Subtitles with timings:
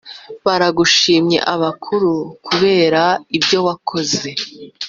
[0.45, 2.13] baragushimye abakuru
[2.47, 3.03] kubera
[3.37, 4.29] ibyo wakoze